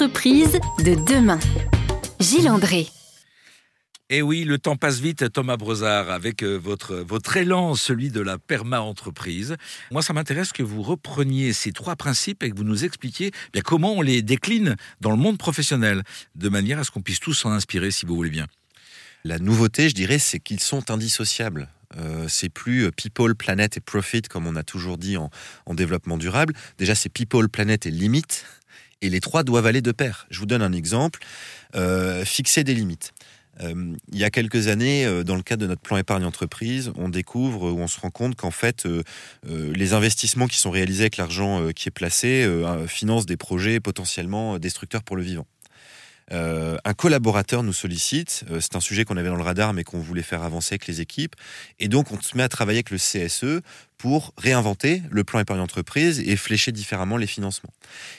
Entreprise 0.00 0.60
de 0.84 0.94
demain. 0.94 1.40
Gilles 2.20 2.48
André. 2.48 2.86
Eh 4.10 4.22
oui, 4.22 4.44
le 4.44 4.56
temps 4.56 4.76
passe 4.76 5.00
vite, 5.00 5.32
Thomas 5.32 5.56
Brozard, 5.56 6.08
avec 6.08 6.44
euh, 6.44 6.54
votre, 6.54 6.94
votre 6.94 7.36
élan, 7.36 7.74
celui 7.74 8.10
de 8.10 8.20
la 8.20 8.38
perma-entreprise. 8.38 9.56
Moi, 9.90 10.02
ça 10.02 10.12
m'intéresse 10.12 10.52
que 10.52 10.62
vous 10.62 10.82
repreniez 10.82 11.52
ces 11.52 11.72
trois 11.72 11.96
principes 11.96 12.44
et 12.44 12.50
que 12.52 12.56
vous 12.56 12.62
nous 12.62 12.84
expliquiez 12.84 13.32
eh 13.34 13.50
bien, 13.52 13.62
comment 13.62 13.94
on 13.94 14.00
les 14.00 14.22
décline 14.22 14.76
dans 15.00 15.10
le 15.10 15.16
monde 15.16 15.36
professionnel, 15.36 16.04
de 16.36 16.48
manière 16.48 16.78
à 16.78 16.84
ce 16.84 16.92
qu'on 16.92 17.02
puisse 17.02 17.18
tous 17.18 17.34
s'en 17.34 17.50
inspirer, 17.50 17.90
si 17.90 18.06
vous 18.06 18.14
voulez 18.14 18.30
bien. 18.30 18.46
La 19.24 19.40
nouveauté, 19.40 19.88
je 19.88 19.96
dirais, 19.96 20.20
c'est 20.20 20.38
qu'ils 20.38 20.60
sont 20.60 20.92
indissociables. 20.92 21.70
Euh, 21.96 22.26
c'est 22.28 22.50
plus 22.50 22.84
euh, 22.84 22.92
people, 22.92 23.34
planet 23.34 23.78
et 23.78 23.80
profit 23.80 24.22
comme 24.22 24.46
on 24.46 24.54
a 24.54 24.62
toujours 24.62 24.96
dit 24.96 25.16
en, 25.16 25.30
en 25.66 25.74
développement 25.74 26.18
durable. 26.18 26.54
Déjà, 26.76 26.94
c'est 26.94 27.08
people, 27.08 27.48
planet 27.48 27.86
et 27.86 27.90
limite. 27.90 28.44
Et 29.02 29.10
les 29.10 29.20
trois 29.20 29.44
doivent 29.44 29.66
aller 29.66 29.82
de 29.82 29.92
pair. 29.92 30.26
Je 30.30 30.40
vous 30.40 30.46
donne 30.46 30.62
un 30.62 30.72
exemple. 30.72 31.20
Euh, 31.74 32.24
fixer 32.24 32.64
des 32.64 32.74
limites. 32.74 33.12
Euh, 33.60 33.94
il 34.12 34.18
y 34.18 34.24
a 34.24 34.30
quelques 34.30 34.68
années, 34.68 35.04
euh, 35.04 35.24
dans 35.24 35.34
le 35.34 35.42
cadre 35.42 35.62
de 35.62 35.66
notre 35.66 35.82
plan 35.82 35.96
épargne 35.96 36.24
entreprise, 36.24 36.92
on 36.96 37.08
découvre 37.08 37.72
ou 37.72 37.78
on 37.78 37.88
se 37.88 37.98
rend 38.00 38.10
compte 38.10 38.36
qu'en 38.36 38.52
fait, 38.52 38.86
les 39.44 39.92
investissements 39.92 40.46
qui 40.46 40.58
sont 40.58 40.70
réalisés 40.70 41.02
avec 41.02 41.16
l'argent 41.16 41.70
qui 41.72 41.88
est 41.88 41.92
placé 41.92 42.48
financent 42.86 43.26
des 43.26 43.36
projets 43.36 43.80
potentiellement 43.80 44.58
destructeurs 44.58 45.02
pour 45.02 45.16
le 45.16 45.22
vivant. 45.22 45.46
un 46.30 46.94
collaborateur 46.94 47.62
nous 47.62 47.72
sollicite, 47.72 48.44
c'est 48.60 48.76
un 48.76 48.80
sujet 48.80 49.04
qu'on 49.04 49.16
avait 49.16 49.28
dans 49.28 49.36
le 49.36 49.42
radar 49.42 49.72
mais 49.72 49.84
qu'on 49.84 50.00
voulait 50.00 50.22
faire 50.22 50.42
avancer 50.42 50.74
avec 50.74 50.86
les 50.86 51.00
équipes, 51.00 51.34
et 51.78 51.88
donc 51.88 52.12
on 52.12 52.20
se 52.20 52.36
met 52.36 52.42
à 52.42 52.48
travailler 52.48 52.78
avec 52.78 52.90
le 52.90 52.98
CSE 52.98 53.62
pour 53.98 54.32
réinventer 54.38 55.02
le 55.10 55.24
plan 55.24 55.40
épargne 55.40 55.60
entreprise 55.60 56.20
et 56.20 56.36
flécher 56.36 56.70
différemment 56.70 57.16
les 57.16 57.26
financements. 57.26 57.72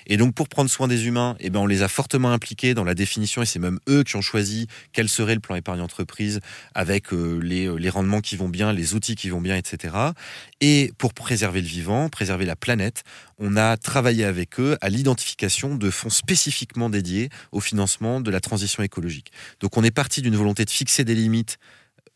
Et 0.08 0.18
donc 0.18 0.36
pour 0.36 0.50
prendre 0.50 0.70
soin 0.70 0.90
des 0.90 1.08
humains, 1.08 1.38
eh 1.40 1.50
ben 1.50 1.62
on 1.62 1.66
les 1.66 1.82
a 1.82 1.88
fortement 1.88 2.32
impliqués 2.32 2.74
dans 2.74 2.84
la 2.84 2.94
définition 2.94 3.42
et 3.42 3.46
c'est 3.46 3.60
même 3.60 3.80
eux 3.88 4.04
qui 4.04 4.18
ont 4.18 4.22
choisi 4.22 4.68
quel 4.92 5.08
serait 5.08 5.36
le 5.36 5.40
plan 5.40 5.56
épargne 5.56 5.80
entreprise 5.80 6.42
avec 6.76 7.14
euh, 7.14 7.40
les, 7.42 7.68
euh, 7.68 7.76
les 7.76 7.90
rendements 7.90 8.20
qui 8.20 8.36
vont 8.36 8.50
bien, 8.50 8.74
les 8.74 8.94
outils 8.94 9.16
qui 9.16 9.30
vont 9.30 9.40
bien, 9.40 9.56
etc. 9.56 9.96
Et 10.60 10.92
pour 10.98 11.14
préserver 11.14 11.62
le 11.62 11.68
vivant, 11.68 12.10
préserver 12.10 12.46
la 12.46 12.58
planète, 12.58 13.04
on 13.38 13.56
a 13.56 13.78
travaillé 13.78 14.26
avec 14.26 14.60
eux 14.60 14.78
à 14.82 14.90
l'identification 14.90 15.76
de 15.76 15.90
fonds 15.90 16.10
spécifiquement 16.10 16.90
dédiés 16.90 17.30
au 17.54 17.62
financement 17.62 18.20
de 18.20 18.32
la 18.32 18.42
transition 18.42 18.84
écologique. 18.84 19.32
Donc 19.62 19.78
on 19.78 19.84
est 19.84 19.92
parti 19.92 20.22
d'une 20.22 20.36
volonté 20.36 20.66
de 20.66 20.70
fixer 20.70 21.06
des 21.06 21.16
limites 21.16 21.58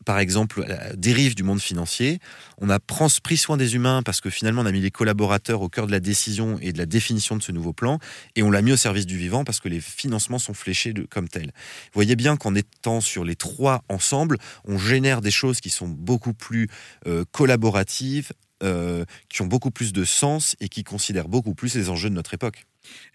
par 0.04 0.18
exemple, 0.18 0.64
la 0.66 0.94
dérive 0.96 1.34
du 1.34 1.42
monde 1.42 1.60
financier. 1.60 2.18
On 2.58 2.70
a 2.70 2.78
pris 2.78 3.36
soin 3.36 3.56
des 3.56 3.74
humains 3.74 4.02
parce 4.02 4.20
que 4.20 4.30
finalement, 4.30 4.62
on 4.62 4.66
a 4.66 4.72
mis 4.72 4.80
les 4.80 4.90
collaborateurs 4.90 5.62
au 5.62 5.68
cœur 5.68 5.86
de 5.86 5.92
la 5.92 6.00
décision 6.00 6.58
et 6.60 6.72
de 6.72 6.78
la 6.78 6.86
définition 6.86 7.36
de 7.36 7.42
ce 7.42 7.52
nouveau 7.52 7.72
plan. 7.72 7.98
Et 8.36 8.42
on 8.42 8.50
l'a 8.50 8.62
mis 8.62 8.72
au 8.72 8.76
service 8.76 9.06
du 9.06 9.18
vivant 9.18 9.44
parce 9.44 9.60
que 9.60 9.68
les 9.68 9.80
financements 9.80 10.38
sont 10.38 10.54
fléchés 10.54 10.94
comme 11.10 11.28
tels. 11.28 11.52
Vous 11.52 11.94
voyez 11.94 12.16
bien 12.16 12.36
qu'en 12.36 12.54
étant 12.54 13.00
sur 13.00 13.24
les 13.24 13.36
trois 13.36 13.84
ensemble, 13.88 14.38
on 14.64 14.78
génère 14.78 15.20
des 15.20 15.30
choses 15.30 15.60
qui 15.60 15.70
sont 15.70 15.88
beaucoup 15.88 16.34
plus 16.34 16.68
euh, 17.06 17.24
collaboratives, 17.32 18.32
euh, 18.62 19.04
qui 19.28 19.42
ont 19.42 19.46
beaucoup 19.46 19.70
plus 19.70 19.92
de 19.92 20.04
sens 20.04 20.56
et 20.60 20.68
qui 20.68 20.84
considèrent 20.84 21.28
beaucoup 21.28 21.54
plus 21.54 21.74
les 21.74 21.90
enjeux 21.90 22.08
de 22.08 22.14
notre 22.14 22.34
époque. 22.34 22.66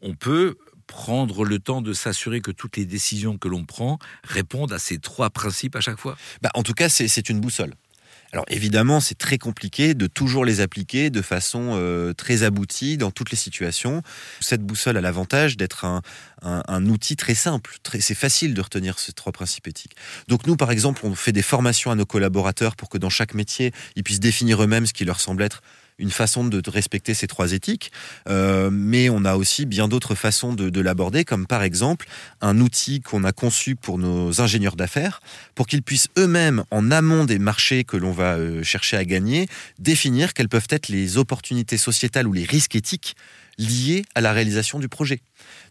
On 0.01 0.13
peut 0.13 0.57
prendre 0.89 1.45
le 1.45 1.59
temps 1.59 1.81
de 1.81 1.93
s'assurer 1.93 2.41
que 2.41 2.49
toutes 2.49 2.75
les 2.75 2.85
décisions 2.85 3.37
que 3.37 3.47
l'on 3.47 3.63
prend 3.63 3.99
répondent 4.23 4.73
à 4.73 4.79
ces 4.79 4.97
trois 4.97 5.29
principes 5.29 5.75
à 5.75 5.81
chaque 5.81 5.99
fois? 5.99 6.17
Bah, 6.41 6.49
En 6.55 6.63
tout 6.63 6.73
cas, 6.73 6.89
c'est 6.89 7.29
une 7.29 7.39
boussole. 7.39 7.75
Alors 8.31 8.45
évidemment, 8.47 8.99
c'est 8.99 9.17
très 9.17 9.37
compliqué 9.37 9.93
de 9.93 10.07
toujours 10.07 10.45
les 10.45 10.61
appliquer 10.61 11.09
de 11.09 11.21
façon 11.21 11.71
euh, 11.73 12.13
très 12.13 12.43
aboutie 12.43 12.97
dans 12.97 13.09
toutes 13.09 13.31
les 13.31 13.37
situations. 13.37 14.03
Cette 14.39 14.61
boussole 14.61 14.97
a 14.97 15.01
l'avantage 15.01 15.57
d'être 15.57 15.85
un, 16.43 16.85
outil 16.85 17.15
très 17.15 17.35
simple. 17.35 17.77
c'est 17.99 18.15
facile 18.15 18.53
de 18.53 18.61
retenir 18.61 18.99
ces 18.99 19.13
trois 19.13 19.31
principes 19.31 19.67
éthiques. 19.67 19.95
Donc 20.27 20.45
nous, 20.45 20.55
par 20.55 20.71
exemple, 20.71 21.01
on 21.05 21.15
fait 21.15 21.31
des 21.31 21.41
formations 21.41 21.91
à 21.91 21.95
nos 21.95 22.05
collaborateurs 22.05 22.75
pour 22.75 22.89
que 22.89 22.97
dans 22.97 23.09
chaque 23.09 23.33
métier, 23.33 23.73
ils 23.95 24.03
puissent 24.03 24.19
définir 24.19 24.61
eux-mêmes 24.63 24.85
ce 24.85 24.93
qui 24.93 25.05
leur 25.05 25.19
semble 25.19 25.41
être 25.43 25.61
une 25.99 26.11
façon 26.11 26.45
de 26.45 26.61
respecter 26.69 27.13
ces 27.13 27.27
trois 27.27 27.51
éthiques, 27.51 27.91
euh, 28.27 28.69
mais 28.71 29.09
on 29.09 29.25
a 29.25 29.35
aussi 29.35 29.65
bien 29.65 29.87
d'autres 29.87 30.15
façons 30.15 30.53
de, 30.53 30.79
l'aborder, 30.81 31.25
comme 31.25 31.45
par 31.45 31.61
exemple 31.61 32.07
un 32.41 32.59
outil 32.59 33.01
qu'on 33.01 33.25
a 33.25 33.33
conçu 33.33 33.75
pour 33.75 33.97
nos 33.97 34.41
ingénieurs 34.41 34.77
d'affaires, 34.77 35.21
pour 35.55 35.67
qu'ils 35.67 35.83
puissent 35.83 36.07
eux-mêmes, 36.17 36.63
en 36.71 36.89
amont 36.89 37.25
des 37.25 37.37
marchés 37.37 37.83
que 37.83 37.97
l'on 37.97 38.11
va 38.11 38.35
euh, 38.35 38.63
chercher 38.63 38.95
à 38.95 39.03
gagner, 39.03 39.47
définir 39.77 40.33
quelles 40.33 40.49
peuvent 40.49 40.67
être 40.69 40.87
les 40.87 41.17
opportunités 41.17 41.77
sociétales 41.77 42.27
ou 42.27 42.33
les 42.33 42.45
risques 42.45 42.75
éthiques 42.75 43.15
liés 43.59 44.03
à 44.15 44.21
la 44.21 44.33
réalisation 44.33 44.79
du 44.79 44.87
projet. 44.89 45.21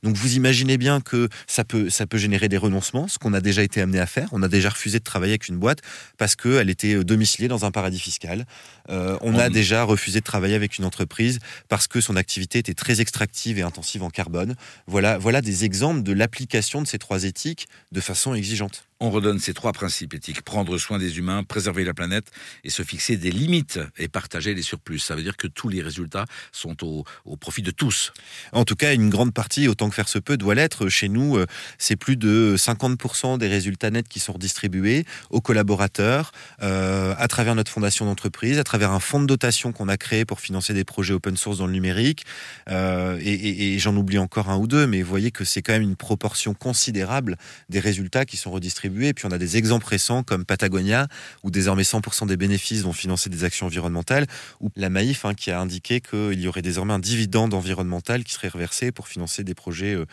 Donc 0.03 0.15
vous 0.15 0.37
imaginez 0.37 0.78
bien 0.78 1.00
que 1.00 1.28
ça 1.47 1.65
peut, 1.65 1.91
ça 1.91 2.06
peut 2.06 2.19
générer 2.19 2.49
des 2.49 2.56
renoncements, 2.56 3.09
ce 3.09 3.19
qu'on 3.19 3.32
a 3.32 3.41
déjà 3.41 3.62
été 3.62 3.81
amené 3.81 3.99
à 3.99 4.06
faire. 4.06 4.28
On 4.32 4.43
a 4.43 4.49
déjà 4.49 4.69
refusé 4.69 4.99
de 4.99 5.04
travailler 5.04 5.32
avec 5.32 5.49
une 5.49 5.56
boîte 5.56 5.81
parce 6.19 6.37
qu'elle 6.37 6.71
était 6.71 6.94
euh, 6.94 7.04
domiciliée 7.04 7.49
dans 7.49 7.65
un 7.65 7.71
paradis 7.71 7.99
fiscal. 7.99 8.47
Euh, 8.91 9.19
on 9.22 9.37
a 9.37 9.49
déjà 9.49 9.82
refusé 9.82 10.21
de 10.21 10.25
travailler 10.25 10.54
avec 10.54 10.78
une 10.78 10.84
entreprise 10.84 11.38
parce 11.69 11.88
que 11.88 12.00
son 12.00 12.15
activité 12.16 12.59
était 12.59 12.75
très 12.75 13.00
extractive 13.00 13.59
et 13.59 13.62
intensive 13.62 14.03
en 14.03 14.10
carbone. 14.10 14.55
Voilà, 14.87 15.19
voilà 15.19 15.41
des 15.41 15.65
exemples 15.65 16.03
de 16.03 16.12
l'application 16.12 16.82
de 16.82 16.87
ces 16.87 16.99
trois 16.99 17.25
éthiques 17.25 17.69
de 17.91 18.00
façon 18.00 18.34
exigeante. 18.34 18.88
On 19.00 19.10
redonne 19.10 19.38
ces 19.38 19.54
trois 19.54 19.72
principes 19.72 20.14
éthiques 20.14 20.42
prendre 20.42 20.76
soin 20.76 20.98
des 20.98 21.19
humains, 21.19 21.44
préserver 21.44 21.84
la 21.84 21.94
planète 21.94 22.32
et 22.64 22.70
se 22.70 22.82
fixer 22.82 23.16
des 23.16 23.31
limites 23.31 23.78
et 23.97 24.09
partager 24.09 24.54
les 24.54 24.62
surplus. 24.62 24.98
Ça 24.98 25.14
veut 25.14 25.22
dire 25.22 25.36
que 25.36 25.47
tous 25.47 25.69
les 25.69 25.82
résultats 25.82 26.25
sont 26.50 26.84
au, 26.84 27.04
profit 27.37 27.62
de 27.62 27.70
tous. 27.70 28.12
En 28.50 28.64
tout 28.64 28.75
cas, 28.75 28.92
une 28.94 29.08
grande 29.08 29.32
partie, 29.32 29.69
autant 29.69 29.88
que 29.88 29.94
faire 29.94 30.08
se 30.08 30.19
peut, 30.19 30.37
doit 30.37 30.56
l'être. 30.56 30.88
Chez 30.88 31.08
nous, 31.08 31.37
euh, 31.37 31.47
c'est 31.78 31.94
plus 31.94 32.16
de 32.16 32.56
50% 32.58 33.38
des 33.38 33.47
résultats 33.47 33.91
nets 33.92 34.08
qui 34.08 34.19
sont 34.19 34.32
redistribués 34.32 35.04
aux 35.31 35.41
collaborateurs 35.41 36.32
euh, 36.62 37.14
à 37.19 37.28
travers 37.28 37.54
notre 37.54 37.70
fondation 37.70 38.04
d'entreprise, 38.04 38.58
à 38.58 38.64
travers 38.64 38.91
un 38.91 38.98
fonds 38.98 39.20
de 39.20 39.26
dotation 39.26 39.70
qu'on 39.70 39.87
a 39.87 39.97
créé 39.97 40.25
pour 40.25 40.41
financer 40.41 40.75
des 40.75 40.84
projets 40.84 41.14
open 41.14 41.37
source 41.37 41.58
dans 41.58 41.66
le 41.66 41.72
numérique. 41.72 42.25
Euh, 42.69 43.16
et, 43.22 43.75
et 43.75 43.78
j'en 43.78 43.97
oublie 43.97 44.19
encore 44.19 44.50
un 44.50 44.56
ou 44.56 44.66
deux, 44.66 44.88
mais 44.88 45.03
vous 45.03 45.08
voyez 45.08 45.31
que 45.31 45.44
c'est 45.44 45.62
quand 45.62 45.75
même 45.75 45.82
une 45.82 45.97
proportion 45.97 46.53
considérable 46.53 47.37
des 47.69 47.78
résultats 47.78 48.25
qui 48.25 48.37
sont 48.37 48.50
redistribués 48.50 48.88
et 48.88 49.15
puis 49.15 49.26
on 49.26 49.31
a 49.31 49.38
des 49.38 49.56
exemples 49.56 49.87
récents 49.87 50.22
comme 50.22 50.44
Patagonia, 50.44 51.09
où 51.44 51.50
désormais 51.50 51.82
100% 51.82 52.26
des 52.26 52.37
bénéfices 52.37 52.82
vont 52.82 52.93
financer 52.93 53.31
des 53.31 53.44
actions 53.44 53.66
environnementales, 53.66 54.26
ou 54.60 54.71
la 54.76 54.91
Maïf 54.91 55.25
hein, 55.25 55.34
qui 55.34 55.50
a 55.50 55.60
indiqué 55.60 56.00
qu'il 56.00 56.41
y 56.41 56.49
aurait 56.49 56.62
désormais 56.62 56.93
un 56.93 56.99
dividende 56.99 57.54
environnemental 57.54 58.25
qui 58.25 58.32
serait 58.32 58.49
reversé 58.49 58.93
pour 58.93 59.09
financer 59.09 59.44
des 59.44 59.54
projets 59.54 59.94
euh, 59.94 60.06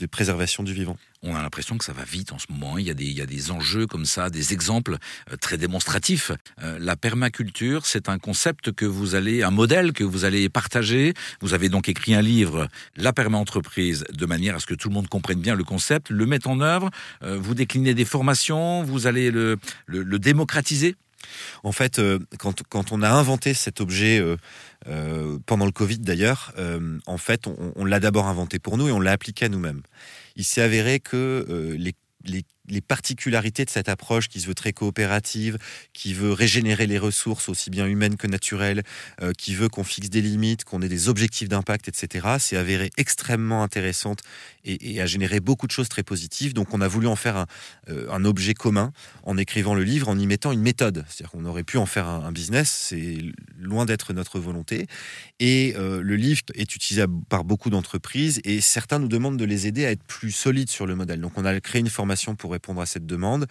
de 0.00 0.06
préservation 0.06 0.62
du 0.62 0.72
vivant. 0.72 0.96
On 1.22 1.36
a 1.36 1.42
l'impression 1.42 1.76
que 1.76 1.84
ça 1.84 1.92
va 1.92 2.04
vite 2.04 2.32
en 2.32 2.38
ce 2.38 2.46
moment. 2.48 2.78
Il 2.78 2.86
y 2.86 2.90
a 2.90 2.94
des, 2.94 3.04
il 3.04 3.16
y 3.16 3.20
a 3.20 3.26
des 3.26 3.50
enjeux 3.50 3.86
comme 3.86 4.06
ça, 4.06 4.30
des 4.30 4.54
exemples 4.54 4.96
euh, 5.30 5.36
très 5.36 5.58
démonstratifs. 5.58 6.32
Euh, 6.62 6.78
la 6.80 6.96
permaculture, 6.96 7.84
c'est 7.84 8.08
un 8.08 8.18
concept 8.18 8.72
que 8.72 8.86
vous 8.86 9.14
allez, 9.14 9.42
un 9.42 9.50
modèle 9.50 9.92
que 9.92 10.02
vous 10.02 10.24
allez 10.24 10.48
partager. 10.48 11.12
Vous 11.42 11.52
avez 11.52 11.68
donc 11.68 11.88
écrit 11.88 12.14
un 12.14 12.22
livre, 12.22 12.68
La 12.96 13.12
perma-entreprise, 13.12 14.04
de 14.10 14.26
manière 14.26 14.56
à 14.56 14.60
ce 14.60 14.66
que 14.66 14.74
tout 14.74 14.88
le 14.88 14.94
monde 14.94 15.08
comprenne 15.08 15.40
bien 15.40 15.54
le 15.54 15.64
concept, 15.64 16.08
le 16.08 16.24
mette 16.24 16.46
en 16.46 16.60
œuvre. 16.60 16.90
Euh, 17.22 17.38
vous 17.38 17.54
déclinez 17.54 17.92
des 17.92 18.06
formations, 18.06 18.82
vous 18.82 19.06
allez 19.06 19.30
le, 19.30 19.58
le, 19.86 20.18
démocratiser. 20.18 20.96
En 21.62 21.72
fait, 21.72 22.00
quand, 22.38 22.62
quand, 22.68 22.92
on 22.92 23.02
a 23.02 23.10
inventé 23.10 23.54
cet 23.54 23.80
objet 23.80 24.22
euh, 24.88 25.38
pendant 25.46 25.66
le 25.66 25.72
Covid 25.72 25.98
d'ailleurs, 25.98 26.52
en 27.06 27.18
fait, 27.18 27.46
on, 27.46 27.84
l'a 27.84 28.00
d'abord 28.00 28.26
inventé 28.26 28.58
pour 28.58 28.78
nous 28.78 28.88
et 28.88 28.92
on 28.92 29.00
l'a 29.00 29.12
appliqué 29.12 29.46
à 29.46 29.48
nous-mêmes. 29.48 29.82
Il 30.36 30.44
s'est 30.44 30.62
avéré 30.62 31.00
que 31.00 31.46
euh, 31.48 31.76
les 32.24 32.44
les 32.70 32.80
particularités 32.80 33.64
de 33.64 33.70
cette 33.70 33.88
approche 33.88 34.28
qui 34.28 34.40
se 34.40 34.46
veut 34.46 34.54
très 34.54 34.72
coopérative, 34.72 35.58
qui 35.92 36.14
veut 36.14 36.32
régénérer 36.32 36.86
les 36.86 36.98
ressources 36.98 37.48
aussi 37.48 37.70
bien 37.70 37.86
humaines 37.86 38.16
que 38.16 38.26
naturelles, 38.26 38.82
euh, 39.22 39.32
qui 39.36 39.54
veut 39.54 39.68
qu'on 39.68 39.84
fixe 39.84 40.10
des 40.10 40.22
limites, 40.22 40.64
qu'on 40.64 40.82
ait 40.82 40.88
des 40.88 41.08
objectifs 41.08 41.48
d'impact, 41.48 41.88
etc., 41.88 42.28
c'est 42.38 42.56
avéré 42.56 42.90
extrêmement 42.96 43.62
intéressante 43.62 44.20
et, 44.64 45.00
a 45.00 45.06
généré 45.06 45.40
beaucoup 45.40 45.66
de 45.66 45.72
choses 45.72 45.88
très 45.88 46.02
positives. 46.02 46.52
Donc 46.52 46.74
on 46.74 46.80
a 46.80 46.88
voulu 46.88 47.06
en 47.06 47.16
faire 47.16 47.36
un, 47.36 47.46
euh, 47.88 48.24
objet 48.24 48.54
commun 48.54 48.92
en 49.24 49.36
écrivant 49.38 49.74
le 49.74 49.82
livre, 49.82 50.08
en 50.08 50.18
y 50.18 50.26
mettant 50.26 50.52
une 50.52 50.60
méthode. 50.60 51.04
C'est-à-dire 51.08 51.30
qu'on 51.32 51.44
aurait 51.46 51.64
pu 51.64 51.78
en 51.78 51.86
faire 51.86 52.06
un, 52.06 52.30
business, 52.32 52.70
c'est 52.88 53.18
loin 53.58 53.86
d'être 53.86 54.12
notre 54.12 54.38
volonté. 54.38 54.86
Et 55.40 55.74
euh, 55.76 56.00
le 56.02 56.16
livre 56.16 56.42
est 56.54 56.74
utilisé 56.76 57.04
par 57.28 57.44
beaucoup 57.44 57.70
d'entreprises 57.70 58.40
et 58.44 58.60
certains 58.60 58.98
nous 58.98 59.08
demandent 59.08 59.36
de 59.36 59.44
les 59.44 59.66
aider 59.66 59.84
à 59.86 59.90
être 59.90 60.04
plus 60.04 60.32
solides 60.32 60.70
sur 60.70 60.86
le 60.86 60.94
modèle. 60.94 61.20
Donc 61.20 61.32
on 61.36 61.44
a 61.44 61.58
créé 61.60 61.80
une 61.80 61.88
formation 61.88 62.36
pour 62.36 62.54
à 62.80 62.86
cette 62.86 63.06
demande, 63.06 63.46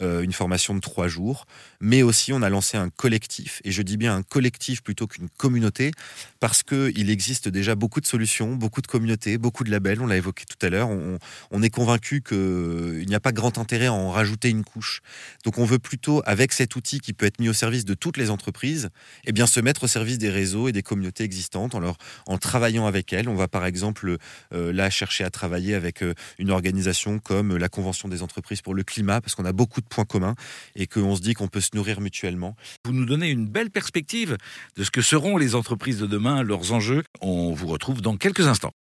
une 0.00 0.32
formation 0.32 0.74
de 0.74 0.80
trois 0.80 1.08
jours. 1.08 1.46
Mais 1.80 2.02
aussi, 2.02 2.32
on 2.32 2.42
a 2.42 2.48
lancé 2.48 2.76
un 2.76 2.90
collectif, 2.90 3.60
et 3.64 3.70
je 3.70 3.82
dis 3.82 3.96
bien 3.96 4.16
un 4.16 4.22
collectif 4.22 4.82
plutôt 4.82 5.06
qu'une 5.06 5.28
communauté, 5.28 5.92
parce 6.40 6.62
qu'il 6.62 7.10
existe 7.10 7.48
déjà 7.48 7.74
beaucoup 7.74 8.00
de 8.00 8.06
solutions, 8.06 8.54
beaucoup 8.54 8.80
de 8.80 8.86
communautés, 8.86 9.38
beaucoup 9.38 9.64
de 9.64 9.70
labels, 9.70 10.00
on 10.00 10.06
l'a 10.06 10.16
évoqué 10.16 10.44
tout 10.44 10.64
à 10.64 10.70
l'heure. 10.70 10.88
On, 10.88 11.62
est 11.62 11.70
convaincu 11.70 12.22
qu'il 12.22 13.06
n'y 13.06 13.14
a 13.14 13.20
pas 13.20 13.32
grand 13.32 13.58
intérêt 13.58 13.86
à 13.86 13.92
en 13.92 14.10
rajouter 14.10 14.48
une 14.50 14.64
couche. 14.64 15.00
Donc 15.44 15.58
on 15.58 15.64
veut 15.64 15.78
plutôt, 15.78 16.22
avec 16.26 16.52
cet 16.52 16.76
outil 16.76 17.00
qui 17.00 17.12
peut 17.12 17.26
être 17.26 17.38
mis 17.38 17.48
au 17.48 17.52
service 17.52 17.84
de 17.84 17.94
toutes 17.94 18.16
les 18.16 18.30
entreprises, 18.30 18.90
eh 19.24 19.32
bien, 19.32 19.46
se 19.46 19.60
mettre 19.60 19.84
au 19.84 19.86
service 19.86 20.18
des 20.18 20.30
réseaux 20.30 20.68
et 20.68 20.72
des 20.72 20.82
communautés 20.82 21.24
existantes 21.24 21.74
en, 21.74 21.80
leur, 21.80 21.96
en 22.26 22.38
travaillant 22.38 22.86
avec 22.86 23.12
elles. 23.12 23.28
On 23.28 23.34
va 23.34 23.48
par 23.48 23.64
exemple 23.64 24.16
euh, 24.52 24.72
là 24.72 24.90
chercher 24.90 25.24
à 25.24 25.30
travailler 25.30 25.74
avec 25.74 26.02
euh, 26.02 26.14
une 26.38 26.50
organisation 26.50 27.18
comme 27.18 27.56
la 27.56 27.68
Convention 27.68 28.08
des 28.08 28.22
entreprises 28.22 28.51
pour 28.60 28.74
le 28.74 28.82
climat, 28.82 29.22
parce 29.22 29.34
qu'on 29.34 29.46
a 29.46 29.52
beaucoup 29.52 29.80
de 29.80 29.86
points 29.86 30.04
communs 30.04 30.34
et 30.76 30.86
qu'on 30.86 31.16
se 31.16 31.22
dit 31.22 31.32
qu'on 31.32 31.48
peut 31.48 31.60
se 31.62 31.70
nourrir 31.74 32.00
mutuellement. 32.00 32.54
Vous 32.84 32.92
nous 32.92 33.06
donnez 33.06 33.30
une 33.30 33.46
belle 33.46 33.70
perspective 33.70 34.36
de 34.76 34.84
ce 34.84 34.90
que 34.90 35.00
seront 35.00 35.38
les 35.38 35.54
entreprises 35.54 35.98
de 35.98 36.06
demain, 36.06 36.42
leurs 36.42 36.72
enjeux. 36.72 37.04
On 37.20 37.54
vous 37.54 37.68
retrouve 37.68 38.02
dans 38.02 38.16
quelques 38.16 38.46
instants. 38.46 38.72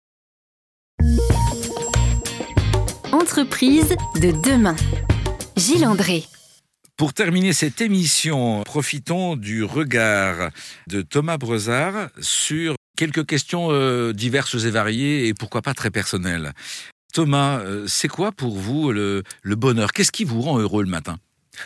Entreprise 3.11 3.95
de 4.15 4.31
demain. 4.43 4.75
Gilles 5.55 5.85
André. 5.85 6.25
Pour 6.97 7.13
terminer 7.13 7.53
cette 7.53 7.81
émission, 7.81 8.63
profitons 8.63 9.35
du 9.35 9.63
regard 9.63 10.51
de 10.87 11.01
Thomas 11.01 11.37
Brezard 11.37 12.09
sur 12.19 12.75
quelques 12.95 13.25
questions 13.25 13.69
euh, 13.71 14.13
diverses 14.13 14.63
et 14.65 14.69
variées 14.69 15.27
et 15.27 15.33
pourquoi 15.33 15.63
pas 15.63 15.73
très 15.73 15.89
personnelles. 15.89 16.53
Thomas, 17.11 17.59
euh, 17.59 17.85
c'est 17.87 18.07
quoi 18.07 18.31
pour 18.31 18.57
vous 18.57 18.91
le, 18.91 19.23
bonheur? 19.43 19.91
Qu'est-ce 19.91 20.11
qui 20.11 20.23
vous 20.23 20.41
rend 20.41 20.59
heureux 20.59 20.83
le 20.83 20.89
matin? 20.89 21.17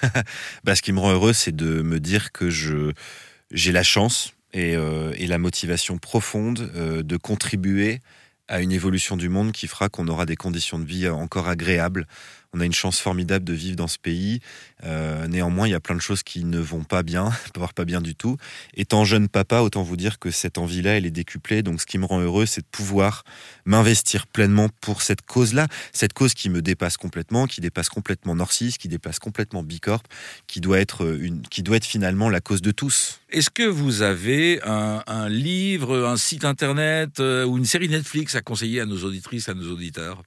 Bah, 0.64 0.76
Ce 0.76 0.82
qui 0.82 0.92
me 0.92 1.00
rend 1.00 1.12
heureux, 1.12 1.34
c'est 1.34 1.56
de 1.56 1.82
me 1.82 2.00
dire 2.00 2.32
que 2.32 2.50
j'ai 2.50 3.72
la 3.72 3.84
chance 3.84 4.34
et, 4.54 4.76
euh, 4.76 5.14
la 5.18 5.38
motivation 5.38 5.98
profonde 5.98 6.72
de 7.04 7.18
contribuer 7.18 8.02
à 8.48 8.62
une 8.62 8.72
évolution 8.72 9.18
du 9.18 9.30
monde 9.30 9.52
qui 9.52 9.68
fera 9.68 9.90
qu'on 9.90 10.08
aura 10.08 10.26
des 10.26 10.36
conditions 10.36 10.78
de 10.78 10.86
vie 10.86 11.08
encore 11.10 11.48
agréables 11.48 12.08
on 12.56 12.62
a 12.62 12.66
une 12.66 12.74
chance 12.74 13.00
formidable 13.00 13.44
de 13.44 13.54
vivre 13.54 13.76
dans 13.76 13.88
ce 13.88 13.98
pays. 14.00 14.40
Euh, 14.86 15.28
néanmoins, 15.28 15.68
il 15.68 15.72
y 15.72 15.76
a 15.76 15.80
plein 15.80 15.96
de 15.96 16.02
choses 16.02 16.24
qui 16.24 16.46
ne 16.46 16.60
vont 16.60 16.84
pas 16.84 17.04
bien, 17.04 17.32
voire 17.56 17.74
pas 17.74 17.86
bien 17.86 18.02
du 18.02 18.16
tout. 18.16 18.38
Étant 18.76 19.04
jeune 19.04 19.28
papa, 19.28 19.60
autant 19.60 19.84
vous 19.84 19.98
dire 19.98 20.20
que 20.20 20.32
cette 20.32 20.58
envie-là, 20.58 20.98
elle 20.98 21.06
est 21.06 21.12
décuplée. 21.12 21.64
Donc, 21.64 21.82
ce 21.82 21.86
qui 21.86 21.98
me 21.98 22.06
rend 22.06 22.22
heureux, 22.22 22.46
c'est 22.46 22.62
de 22.62 22.68
pouvoir 22.72 23.24
m'investir 23.66 24.26
pleinement 24.28 24.70
pour 24.80 25.02
cette 25.02 25.24
cause-là. 25.24 25.68
Cette 25.92 26.14
cause 26.14 26.34
qui 26.34 26.50
me 26.50 26.62
dépasse 26.62 26.96
complètement, 26.96 27.46
qui 27.46 27.60
dépasse 27.60 27.90
complètement 27.90 28.36
Norcis, 28.36 28.76
qui 28.80 28.88
dépasse 28.88 29.20
complètement 29.20 29.62
Bicorp, 29.62 30.04
qui 30.48 30.62
doit 30.62 30.80
être 30.80 31.06
une, 31.20 31.42
qui 31.42 31.62
doit 31.62 31.78
être 31.78 31.86
finalement 31.86 32.30
la 32.30 32.40
cause 32.40 32.62
de 32.62 32.72
tous. 32.72 33.20
Est-ce 33.32 33.50
que 33.50 33.64
vous 33.64 34.02
avez 34.02 34.62
un, 34.64 35.04
un 35.08 35.28
livre, 35.28 36.06
un 36.06 36.18
site 36.18 36.46
internet 36.46 37.20
euh, 37.20 37.44
ou 37.46 37.58
une 37.58 37.66
série 37.66 37.90
Netflix 37.90 38.36
à 38.36 38.42
conseiller 38.42 38.80
à 38.80 38.86
nos 38.86 39.04
auditrices, 39.04 39.50
à 39.50 39.54
nos 39.54 39.72
auditeurs? 39.74 40.24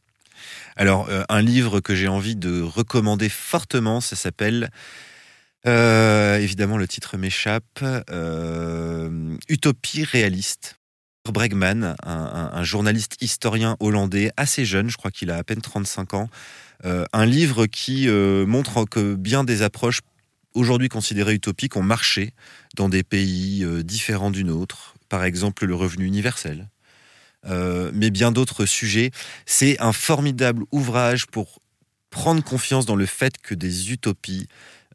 Alors, 0.78 1.08
euh, 1.08 1.24
un 1.28 1.42
livre 1.42 1.80
que 1.80 1.96
j'ai 1.96 2.06
envie 2.06 2.36
de 2.36 2.62
recommander 2.62 3.28
fortement, 3.28 4.00
ça 4.00 4.14
s'appelle, 4.14 4.70
euh, 5.66 6.38
évidemment 6.38 6.78
le 6.78 6.86
titre 6.86 7.16
m'échappe, 7.16 7.82
euh, 7.82 9.36
Utopie 9.48 10.04
réaliste. 10.04 10.76
Bregman, 11.28 11.94
un, 12.04 12.62
journaliste 12.62 13.20
historien 13.20 13.76
hollandais 13.80 14.30
assez 14.38 14.64
jeune, 14.64 14.88
je 14.88 14.96
crois 14.96 15.10
qu'il 15.10 15.30
a 15.30 15.36
à 15.36 15.44
peine 15.44 15.60
35 15.60 16.14
ans, 16.14 16.30
un 16.84 17.26
livre 17.26 17.66
qui 17.66 18.08
montre 18.08 18.86
que 18.86 19.14
bien 19.14 19.44
des 19.44 19.60
approches 19.60 20.00
aujourd'hui 20.54 20.88
considérées 20.88 21.34
utopiques 21.34 21.76
ont 21.76 21.82
marché 21.82 22.32
dans 22.76 22.88
des 22.88 23.02
pays 23.02 23.62
différents 23.84 24.30
d'une 24.30 24.48
autre, 24.48 24.94
par 25.10 25.22
exemple 25.22 25.66
le 25.66 25.74
revenu 25.74 26.06
universel, 26.06 26.66
euh, 27.48 27.90
mais 27.94 28.10
bien 28.10 28.32
d'autres 28.32 28.66
sujets. 28.66 29.10
C'est 29.46 29.80
un 29.80 29.92
formidable 29.92 30.64
ouvrage 30.72 31.26
pour 31.26 31.60
prendre 32.10 32.42
confiance 32.42 32.86
dans 32.86 32.96
le 32.96 33.06
fait 33.06 33.34
que 33.42 33.54
des 33.54 33.92
utopies 33.92 34.46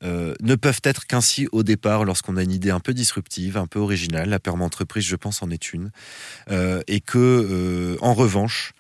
euh, 0.03 0.33
ne 0.41 0.55
peuvent 0.55 0.81
être 0.83 1.05
qu'ainsi 1.05 1.47
au 1.51 1.63
départ 1.63 2.03
lorsqu'on 2.03 2.35
a 2.35 2.43
une 2.43 2.51
idée 2.51 2.71
un 2.71 2.79
peu 2.79 2.93
disruptive, 2.93 3.57
un 3.57 3.67
peu 3.67 3.79
originale. 3.79 4.29
La 4.29 4.39
perma 4.39 4.65
entreprise, 4.65 5.05
je 5.05 5.15
pense, 5.15 5.41
en 5.41 5.49
est 5.49 5.73
une. 5.73 5.91
Euh, 6.51 6.81
et 6.87 6.99
que, 6.99 7.97
en 8.01 8.13
revanche, 8.13 8.73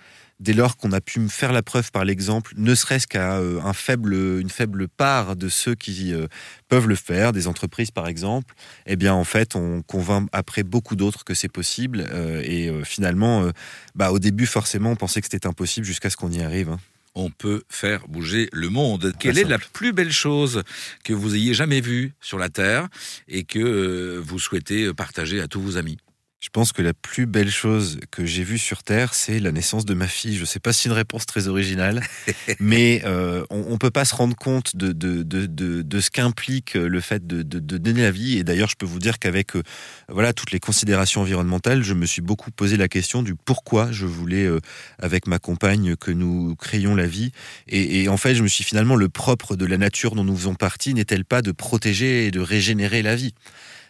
dès 0.43 0.53
lors 0.53 0.77
qu'on 0.77 0.91
a 0.91 1.01
pu 1.01 1.19
me 1.19 1.29
faire 1.29 1.53
la 1.53 1.63
preuve 1.63 1.91
par 1.91 2.05
l'exemple, 2.05 2.53
ne 2.57 2.75
serait-ce 2.75 3.07
qu'à 3.07 3.37
euh, 3.37 3.61
un 3.61 3.73
faible, 3.73 4.13
une 4.13 4.49
faible 4.49 4.87
part 4.87 5.35
de 5.35 5.47
ceux 5.47 5.73
qui 5.73 6.13
euh, 6.13 6.27
peuvent 6.67 6.87
le 6.87 6.95
faire, 6.95 7.31
des 7.31 7.47
entreprises 7.47 7.91
par 7.91 8.07
exemple, 8.07 8.53
eh 8.85 8.95
bien 8.95 9.13
en 9.13 9.23
fait 9.23 9.55
on 9.55 9.81
convainc 9.81 10.27
après 10.33 10.63
beaucoup 10.63 10.95
d'autres 10.95 11.23
que 11.23 11.33
c'est 11.33 11.51
possible 11.51 12.05
euh, 12.11 12.41
et 12.43 12.69
finalement, 12.83 13.49
bah, 13.95 14.11
au 14.11 14.19
début 14.19 14.45
forcément 14.45 14.91
on 14.91 14.95
pensait 14.95 15.21
que 15.21 15.27
c'était 15.31 15.47
impossible 15.47 15.85
jusqu'à 15.85 16.09
ce 16.09 16.17
qu'on 16.17 16.31
y 16.31 16.41
arrive. 16.41 16.69
Hein. 16.69 16.79
on 17.15 17.29
peut 17.29 17.63
faire 17.69 18.07
bouger 18.07 18.49
le 18.51 18.69
monde. 18.69 19.13
Quelle 19.19 19.37
est 19.37 19.43
la 19.45 19.59
plus 19.59 19.93
belle 19.93 20.11
chose 20.11 20.63
que 21.03 21.13
vous 21.13 21.35
ayez 21.35 21.53
jamais 21.53 21.79
vue 21.79 22.13
sur 22.19 22.37
la 22.37 22.49
Terre 22.49 22.89
et 23.27 23.43
que 23.43 24.21
vous 24.23 24.39
souhaitez 24.39 24.93
partager 24.93 25.39
à 25.39 25.47
tous 25.47 25.61
vos 25.61 25.77
amis? 25.77 25.97
Je 26.43 26.49
pense 26.49 26.73
que 26.73 26.81
la 26.81 26.93
plus 26.93 27.25
belle 27.25 27.49
chose 27.49 28.01
que 28.11 28.25
j'ai 28.25 28.43
vue 28.43 28.57
sur 28.57 28.83
Terre, 28.83 29.13
c'est 29.13 29.39
la 29.39 29.53
naissance 29.53 29.85
de 29.85 29.93
ma 29.93 30.09
fille. 30.09 30.35
Je 30.35 30.41
ne 30.41 30.45
sais 30.45 30.59
pas 30.59 30.73
si 30.73 30.89
une 30.89 30.93
réponse 30.93 31.25
très 31.25 31.47
originale, 31.47 32.03
mais 32.59 33.01
euh, 33.05 33.45
on 33.49 33.71
ne 33.71 33.77
peut 33.77 33.91
pas 33.91 34.03
se 34.03 34.13
rendre 34.13 34.35
compte 34.35 34.75
de, 34.75 34.91
de, 34.91 35.23
de, 35.23 35.45
de 35.81 35.99
ce 36.01 36.11
qu'implique 36.11 36.73
le 36.73 36.99
fait 36.99 37.25
de, 37.25 37.43
donner 37.43 38.01
la 38.01 38.11
vie. 38.11 38.37
Et 38.37 38.43
d'ailleurs, 38.43 38.67
je 38.67 38.75
peux 38.75 38.85
vous 38.85 38.99
dire 38.99 39.19
qu'avec 39.19 39.55
euh, 39.55 39.63
voilà 40.09 40.33
toutes 40.33 40.51
les 40.51 40.59
considérations 40.59 41.21
environnementales, 41.21 41.81
je 41.81 41.93
me 41.93 42.05
suis 42.05 42.21
beaucoup 42.21 42.51
posé 42.51 42.75
la 42.75 42.89
question 42.89 43.23
du 43.23 43.35
pourquoi 43.35 43.93
je 43.93 44.05
voulais, 44.05 44.43
euh, 44.43 44.59
avec 44.99 45.27
ma 45.27 45.39
compagne, 45.39 45.95
que 45.95 46.11
nous 46.11 46.57
créions 46.57 46.93
la 46.93 47.07
vie. 47.07 47.31
Et, 47.69 48.03
et 48.03 48.09
en 48.09 48.17
fait, 48.17 48.35
je 48.35 48.43
me 48.43 48.49
suis 48.49 48.65
finalement 48.65 48.97
le 48.97 49.07
propre 49.07 49.55
de 49.55 49.65
la 49.65 49.77
nature 49.77 50.13
dont 50.13 50.25
nous 50.25 50.35
faisons 50.35 50.55
partie 50.55 50.93
n'est-elle 50.93 51.23
pas 51.23 51.41
de 51.41 51.53
protéger 51.53 52.27
et 52.27 52.31
de 52.31 52.41
régénérer 52.41 53.01
la 53.01 53.15
vie? 53.15 53.33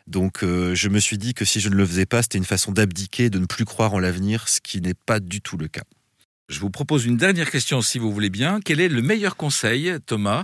Donc 0.07 0.43
euh, 0.43 0.75
je 0.75 0.89
me 0.89 0.99
suis 0.99 1.17
dit 1.17 1.33
que 1.33 1.45
si 1.45 1.59
je 1.59 1.69
ne 1.69 1.75
le 1.75 1.85
faisais 1.85 2.05
pas, 2.05 2.21
c'était 2.21 2.37
une 2.37 2.45
façon 2.45 2.71
d'abdiquer, 2.71 3.29
de 3.29 3.39
ne 3.39 3.45
plus 3.45 3.65
croire 3.65 3.93
en 3.93 3.99
l'avenir, 3.99 4.47
ce 4.47 4.59
qui 4.61 4.81
n'est 4.81 4.93
pas 4.93 5.19
du 5.19 5.41
tout 5.41 5.57
le 5.57 5.67
cas. 5.67 5.83
Je 6.49 6.59
vous 6.59 6.69
propose 6.69 7.05
une 7.05 7.15
dernière 7.15 7.49
question, 7.49 7.81
si 7.81 7.99
vous 7.99 8.11
voulez 8.11 8.29
bien. 8.29 8.59
Quel 8.63 8.81
est 8.81 8.89
le 8.89 9.01
meilleur 9.01 9.37
conseil, 9.37 9.93
Thomas, 10.05 10.43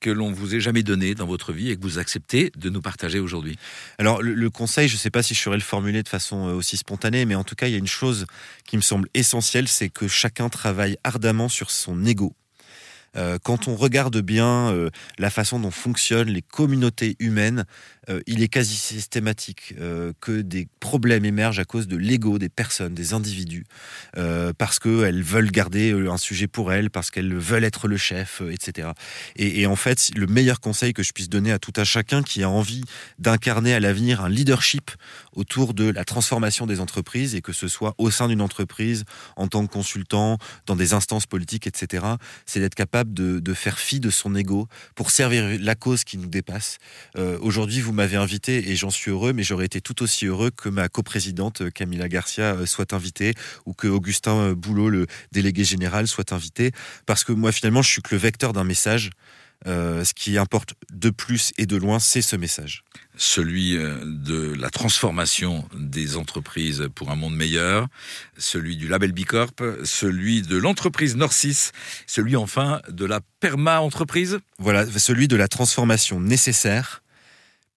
que 0.00 0.08
l'on 0.08 0.30
vous 0.30 0.54
ait 0.54 0.60
jamais 0.60 0.84
donné 0.84 1.16
dans 1.16 1.26
votre 1.26 1.52
vie 1.52 1.70
et 1.70 1.76
que 1.76 1.82
vous 1.82 1.98
acceptez 1.98 2.52
de 2.56 2.70
nous 2.70 2.80
partager 2.80 3.18
aujourd'hui? 3.18 3.58
Alors, 3.98 4.22
le, 4.22 4.50
conseil, 4.50 4.86
je 4.86 4.94
ne 4.94 4.98
sais 4.98 5.10
pas 5.10 5.22
si 5.22 5.34
je 5.34 5.40
saurais 5.40 5.56
le 5.56 5.62
formuler 5.62 6.04
de 6.04 6.08
façon 6.08 6.48
euh, 6.48 6.52
aussi 6.52 6.76
spontanée, 6.76 7.24
mais 7.24 7.34
en 7.34 7.42
tout 7.42 7.56
cas, 7.56 7.66
il 7.66 7.72
y 7.72 7.74
a 7.74 7.78
une 7.78 7.88
chose 7.88 8.26
qui 8.64 8.76
me 8.76 8.82
semble 8.82 9.08
essentielle, 9.14 9.66
c'est 9.66 9.88
que 9.88 10.06
chacun 10.06 10.48
travaille 10.48 10.96
ardemment 11.02 11.48
sur 11.48 11.72
son 11.72 12.04
ego 12.04 12.34
euh, 13.16 13.38
quand 13.42 13.68
on 13.68 13.76
regarde 13.76 14.18
bien 14.18 14.70
euh, 14.70 14.90
la 15.18 15.30
façon 15.30 15.60
dont 15.60 15.70
fonctionnent 15.70 16.30
les 16.30 16.42
communautés 16.42 17.16
humaines, 17.18 17.64
euh, 18.08 18.20
il 18.26 18.42
est 18.42 18.48
quasi 18.48 18.74
systématique 18.74 19.74
que 20.20 20.40
des 20.40 20.68
problèmes 20.80 21.24
émergent 21.24 21.58
à 21.58 21.64
cause 21.64 21.86
de 21.86 21.96
l'ego 21.96 22.38
des 22.38 22.48
personnes, 22.48 22.94
des 22.94 23.12
individus, 23.12 23.64
parce 24.58 24.78
qu'elles 24.78 25.22
veulent 25.22 25.50
garder 25.50 25.92
un 25.92 26.16
sujet 26.16 26.46
pour 26.46 26.72
elles, 26.72 26.90
parce 26.90 27.10
qu'elles 27.10 27.34
veulent 27.34 27.64
être 27.64 27.88
le 27.88 27.96
chef, 27.96 28.42
etc. 28.50 28.90
Et, 29.36 29.66
en 29.66 29.76
fait, 29.76 30.10
le 30.16 30.26
meilleur 30.26 30.60
conseil 30.60 30.92
que 30.92 31.02
je 31.02 31.12
puisse 31.12 31.28
donner 31.28 31.52
à 31.52 31.58
tout 31.58 31.72
un 31.76 31.84
chacun 31.84 32.22
qui 32.22 32.42
a 32.42 32.50
envie 32.50 32.84
d'incarner 33.18 33.74
à 33.74 33.80
l'avenir 33.80 34.22
un 34.22 34.28
leadership 34.28 34.90
autour 35.32 35.74
de 35.74 35.90
la 35.90 36.04
transformation 36.04 36.66
des 36.66 36.80
entreprises, 36.80 37.34
et 37.34 37.40
que 37.40 37.52
ce 37.52 37.68
soit 37.68 37.94
au 37.98 38.10
sein 38.10 38.28
d'une 38.28 38.42
entreprise, 38.42 39.04
en 39.36 39.48
tant 39.48 39.66
que 39.66 39.72
consultant, 39.72 40.38
dans 40.66 40.76
des 40.76 40.94
instances 40.94 41.26
politiques, 41.26 41.66
etc., 41.66 42.04
c'est 42.46 42.60
d'être 42.60 42.74
capable 42.74 43.01
de, 43.04 43.54
faire 43.54 43.78
fi 43.78 44.00
de 44.00 44.10
son 44.10 44.34
ego 44.34 44.68
pour 44.94 45.10
servir 45.10 45.58
la 45.60 45.74
cause 45.74 46.04
qui 46.04 46.18
nous 46.18 46.28
dépasse. 46.28 46.78
Euh, 47.16 47.38
aujourd'hui, 47.40 47.80
vous 47.80 47.92
m'avez 47.92 48.16
invité 48.16 48.70
et 48.70 48.76
j'en 48.76 48.90
suis 48.90 49.10
heureux, 49.10 49.32
mais 49.32 49.42
j'aurais 49.42 49.66
été 49.66 49.80
tout 49.80 50.02
aussi 50.02 50.26
heureux 50.26 50.50
que 50.50 50.68
ma 50.68 50.88
coprésidente 50.88 51.62
euh, 51.62 51.70
Camila 51.70 52.08
Garcia 52.08 52.54
euh, 52.54 52.66
soit 52.66 52.92
invitée 52.92 53.34
ou 53.66 53.74
que 53.74 53.88
Augustin 53.88 54.52
Boulot, 54.52 54.88
le 54.88 55.06
délégué 55.32 55.64
général, 55.64 56.06
soit 56.06 56.32
invité. 56.32 56.72
Parce 57.06 57.24
que 57.24 57.32
moi, 57.32 57.52
finalement, 57.52 57.82
je 57.82 57.90
suis 57.90 58.02
que 58.02 58.14
le 58.14 58.20
vecteur 58.20 58.52
d'un 58.52 58.64
message. 58.64 59.10
Euh, 59.66 60.04
ce 60.04 60.12
qui 60.12 60.38
importe 60.38 60.74
de 60.92 61.10
plus 61.10 61.52
et 61.56 61.66
de 61.66 61.76
loin, 61.76 62.00
c'est 62.00 62.22
ce 62.22 62.34
message. 62.34 62.82
Celui 63.16 63.76
euh, 63.76 64.00
de 64.04 64.54
la 64.54 64.70
transformation 64.70 65.68
des 65.74 66.16
entreprises 66.16 66.88
pour 66.94 67.10
un 67.10 67.16
monde 67.16 67.36
meilleur, 67.36 67.86
celui 68.36 68.76
du 68.76 68.88
label 68.88 69.12
Bicorp, 69.12 69.54
celui 69.84 70.42
de 70.42 70.56
l'entreprise 70.56 71.14
Norcis, 71.14 71.70
celui 72.06 72.34
enfin 72.34 72.80
de 72.88 73.04
la 73.04 73.20
perma-entreprise. 73.40 74.40
Voilà, 74.58 74.86
celui 74.98 75.28
de 75.28 75.36
la 75.36 75.46
transformation 75.46 76.18
nécessaire, 76.18 77.02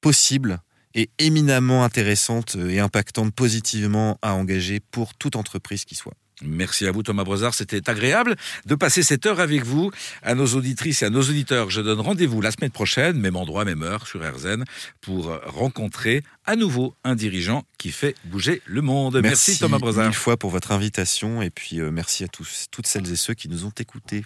possible 0.02 0.60
et 0.96 1.10
éminemment 1.20 1.84
intéressante 1.84 2.56
et 2.56 2.80
impactante 2.80 3.34
positivement 3.34 4.18
à 4.22 4.34
engager 4.34 4.80
pour 4.80 5.14
toute 5.14 5.36
entreprise 5.36 5.86
qui 5.86 5.94
soit. 5.94 6.16
Merci 6.42 6.88
à 6.88 6.92
vous 6.92 7.04
Thomas 7.04 7.24
Brezard, 7.24 7.54
c'était 7.54 7.90
agréable 7.90 8.36
de 8.66 8.76
passer 8.76 9.04
cette 9.04 9.26
heure 9.26 9.40
avec 9.40 9.64
vous. 9.64 9.92
À 10.22 10.36
nos 10.36 10.48
auditrices 10.48 11.02
et 11.02 11.06
à 11.06 11.10
nos 11.10 11.22
auditeurs, 11.22 11.70
je 11.70 11.82
donne 11.82 12.00
rendez-vous 12.00 12.42
la 12.42 12.52
semaine 12.52 12.72
prochaine, 12.72 13.18
même 13.18 13.36
endroit, 13.36 13.66
même 13.66 13.84
heure, 13.84 14.08
sur 14.08 14.22
RZN, 14.22 14.64
pour 15.02 15.40
rencontrer 15.46 16.24
à 16.46 16.56
nouveau 16.56 16.96
un 17.04 17.16
dirigeant 17.16 17.64
qui 17.78 17.92
fait 17.92 18.16
bouger 18.26 18.62
le 18.66 18.82
monde. 18.82 19.20
Merci, 19.22 19.58
Thomas 19.58 19.80
Brezard. 19.80 20.08
Une 20.08 20.14
fois 20.14 20.38
pour 20.38 20.50
votre 20.50 20.72
invitation 20.72 21.42
et 21.42 21.50
puis 21.50 21.80
euh, 21.80 21.92
merci 21.92 22.24
à 22.24 22.28
tous, 22.28 22.68
toutes 22.72 22.88
celles 22.88 23.12
et 23.12 23.16
ceux 23.16 23.34
qui 23.34 23.50
nous 23.50 23.66
ont 23.66 23.74
écoutés. 23.80 24.24